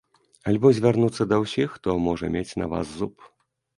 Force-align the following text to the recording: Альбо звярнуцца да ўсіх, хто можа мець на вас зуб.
Альбо 0.51 0.71
звярнуцца 0.77 1.27
да 1.33 1.39
ўсіх, 1.43 1.69
хто 1.75 1.97
можа 2.07 2.33
мець 2.37 2.57
на 2.63 2.71
вас 2.73 2.87
зуб. 3.03 3.13